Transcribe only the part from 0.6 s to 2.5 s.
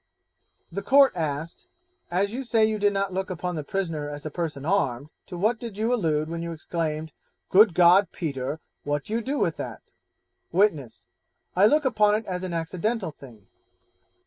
The Court asked, 'As you